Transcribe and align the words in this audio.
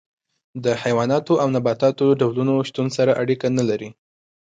د 0.63 0.65
حیواناتو 0.81 1.33
او 1.41 1.47
نباتاتو 1.55 2.05
ډولونو 2.19 2.53
شتون 2.69 2.87
سره 2.97 3.11
اړیکه 3.21 3.47
نه 3.57 3.63
لري. 3.69 3.89